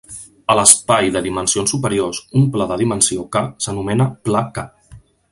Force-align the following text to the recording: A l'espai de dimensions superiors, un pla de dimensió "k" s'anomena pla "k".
A 0.51 0.53
l'espai 0.59 1.09
de 1.17 1.21
dimensions 1.25 1.73
superiors, 1.75 2.21
un 2.41 2.47
pla 2.55 2.67
de 2.71 2.77
dimensió 2.83 3.27
"k" 3.37 3.43
s'anomena 3.67 4.09
pla 4.29 4.43
"k". 4.57 4.65